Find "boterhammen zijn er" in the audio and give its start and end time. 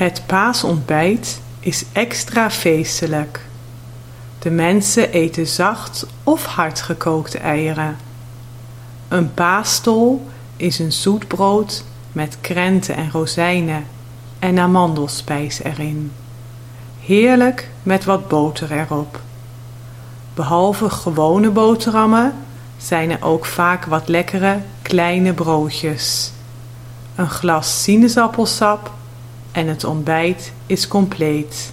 21.50-23.22